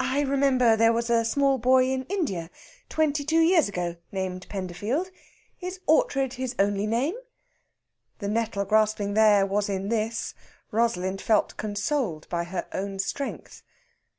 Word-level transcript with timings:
"I 0.00 0.22
remember 0.22 0.74
there 0.74 0.94
was 0.94 1.10
a 1.10 1.22
small 1.22 1.58
boy 1.58 1.84
in 1.88 2.04
India, 2.04 2.48
twenty 2.88 3.24
two 3.26 3.40
years 3.40 3.68
ago, 3.68 3.96
named 4.10 4.46
Penderfield. 4.48 5.10
Is 5.60 5.80
Oughtred 5.86 6.32
his 6.40 6.54
only 6.58 6.86
name?" 6.86 7.14
The 8.20 8.28
nettle 8.28 8.64
grasping 8.64 9.12
there 9.12 9.44
was 9.44 9.68
in 9.68 9.90
this! 9.90 10.32
Rosalind 10.70 11.20
felt 11.20 11.58
consoled 11.58 12.26
by 12.30 12.44
her 12.44 12.66
own 12.72 12.98
strength. 13.00 13.62